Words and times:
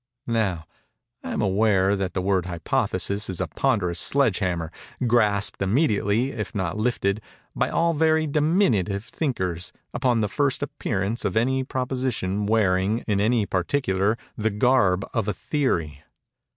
Now, 0.25 0.65
I 1.23 1.29
am 1.31 1.43
aware 1.43 1.95
that 1.95 2.15
the 2.15 2.23
word 2.23 2.47
hypothesis 2.47 3.29
is 3.29 3.39
a 3.39 3.45
ponderous 3.45 3.99
sledge 3.99 4.39
hammer, 4.39 4.71
grasped 5.05 5.61
immediately, 5.61 6.31
if 6.31 6.55
not 6.55 6.75
lifted, 6.75 7.21
by 7.55 7.69
all 7.69 7.93
very 7.93 8.25
diminutive 8.25 9.05
thinkers, 9.05 9.71
upon 9.93 10.21
the 10.21 10.27
first 10.27 10.63
appearance 10.63 11.23
of 11.23 11.37
any 11.37 11.63
proposition 11.63 12.47
wearing, 12.47 13.03
in 13.07 13.21
any 13.21 13.45
particular, 13.45 14.17
the 14.35 14.49
garb 14.49 15.05
of 15.13 15.27
a 15.27 15.35
theory. 15.35 16.03